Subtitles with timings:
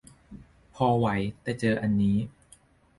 [0.75, 1.07] พอไหว
[1.41, 2.17] แต่เจออันนี้